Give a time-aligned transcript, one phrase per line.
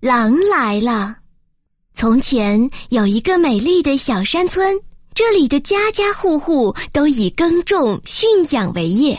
[0.00, 1.16] 狼来了。
[1.94, 4.78] 从前有一个美丽的小山村，
[5.14, 9.18] 这里的家家户户都以耕种、驯养为业。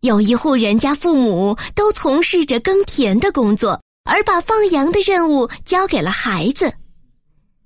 [0.00, 6.72] 有一户人家，父母都从事着耕田的工作，而把放羊的任务交给了孩子。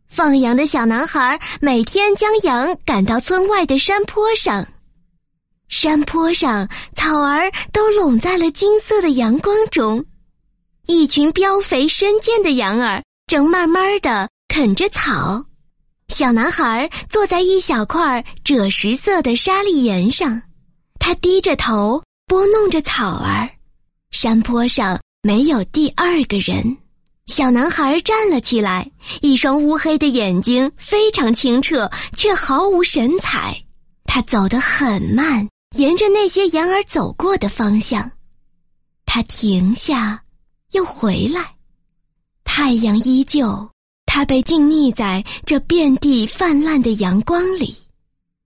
[0.08, 4.64] 放羊的小男孩每天将羊赶到村外的山坡上，
[5.68, 10.04] 山坡上草儿都拢在了金色的阳光中，
[10.86, 15.44] 一群膘肥身健的羊儿正慢慢的啃着草。
[16.08, 20.42] 小男孩坐在一小块赭石色的沙砾岩上，
[20.98, 22.02] 他低着头。
[22.28, 23.50] 拨弄着草儿，
[24.10, 26.78] 山坡上没有第二个人。
[27.26, 28.90] 小男孩站了起来，
[29.20, 33.54] 一双乌黑的眼睛非常清澈，却毫无神采。
[34.06, 35.46] 他走得很慢，
[35.76, 38.10] 沿着那些羊儿走过的方向。
[39.04, 40.21] 他停下，
[40.72, 41.54] 又回来。
[42.44, 43.70] 太阳依旧，
[44.04, 47.74] 他被静溺在这遍地泛滥的阳光里。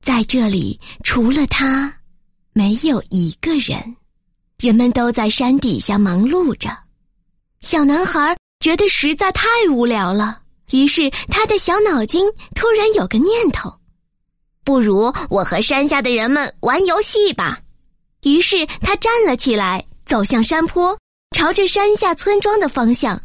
[0.01, 1.93] 在这里，除了他。
[2.53, 3.97] 没有一个人，
[4.57, 6.71] 人们都在山底下忙碌着。
[7.61, 13.71] 小男孩觉得实在太无聊了，于是他的小脑筋突然有个念头：
[14.65, 17.61] 不如我和山下的人们玩游戏吧。
[18.23, 20.99] 于是他站了起来，走向山坡，
[21.37, 23.21] 朝着山下村庄的方向。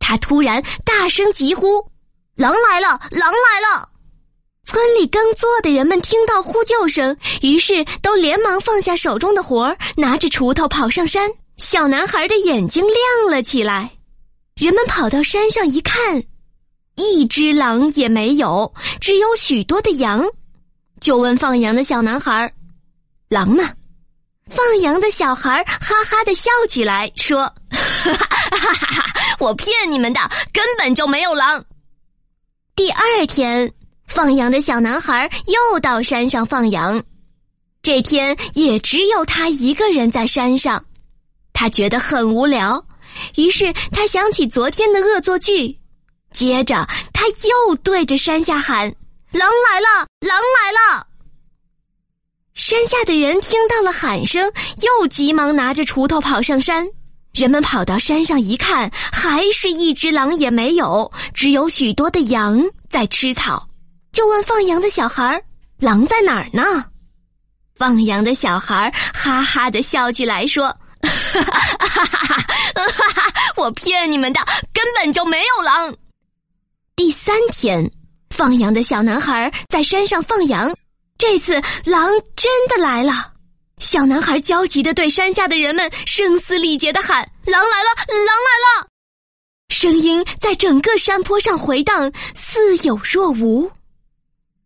[0.00, 1.88] 他突然大声疾呼
[2.34, 3.00] ：“狼来了！
[3.12, 3.88] 狼来了！”
[4.66, 11.30] 村里耕作的人们听到呼救声，于是都连忙放下手中的活儿，拿着锄头跑上山。
[11.56, 13.92] 小男孩的眼睛亮了起来。
[14.56, 16.24] 人们跑到山上一看，
[16.96, 20.26] 一只狼也没有，只有许多的羊。
[21.00, 22.52] 就问放羊的小男孩
[23.30, 23.70] ：“狼呢？”
[24.50, 29.36] 放羊的小孩哈哈的笑起来，说：“哈哈哈哈！
[29.38, 30.20] 我骗你们的，
[30.52, 31.64] 根本就没有狼。”
[32.74, 33.72] 第二天。
[34.08, 37.02] 放羊的小男孩又到山上放羊，
[37.82, 40.82] 这天也只有他一个人在山上，
[41.52, 42.86] 他觉得很无聊，
[43.34, 45.76] 于是他想起昨天的恶作剧，
[46.32, 48.94] 接着他又对着山下喊
[49.32, 51.06] ：“狼来了，狼来了！”
[52.56, 54.50] 山下的人听到了喊声，
[54.80, 56.88] 又急忙拿着锄头跑上山。
[57.34, 62.58] 人们跑到山上一看，还是一只狼也没有，只有许多的羊
[62.88, 63.68] 在吃草。
[64.10, 65.40] 就问放羊的小孩
[65.78, 66.86] ：“狼在哪儿呢？”
[67.76, 70.68] 放羊的小孩哈哈的笑起来，说
[71.04, 74.40] ：“哈哈哈哈 我骗你们的，
[74.72, 75.94] 根本就没有狼。”
[76.96, 77.90] 第三天，
[78.30, 80.74] 放羊的小男孩在山上放羊，
[81.18, 83.32] 这次狼真的来了。
[83.78, 88.88] 小男孩焦急的对山下的人们声嘶力竭的喊：“狼来了，狼来了！”
[89.68, 93.70] 声音在整个山坡上回荡，似有若无。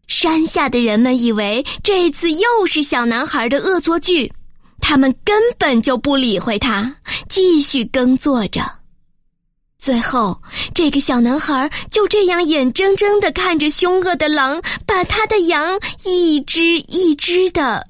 [0.07, 4.33] 山下的人们以为这次又是小男孩的恶作剧，
[4.81, 6.97] 他们根本就不理会他，
[7.29, 8.80] 继续耕作着。
[9.81, 10.39] 最后，
[10.75, 17.87] 这个小男孩就这样眼睁睁的看着凶恶的狼把他的羊一只一只的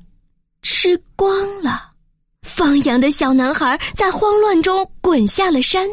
[0.62, 1.90] 吃光了。
[2.42, 5.88] 放羊的小男孩在慌乱中滚下了山。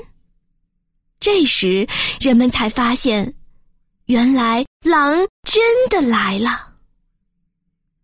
[1.19, 1.87] 这时，
[2.19, 3.33] 人们才发现。
[4.05, 6.75] 原来狼真的来了。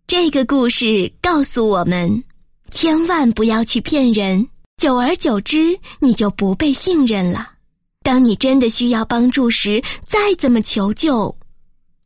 [0.08, 2.24] 这个故事告诉我们，
[2.72, 4.46] 千万不要去骗人，
[4.78, 7.53] 久而久之，你就不被信任了。
[8.04, 11.36] 当你真的需要帮助时，再怎么求救，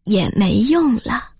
[0.05, 1.36] 也没用了。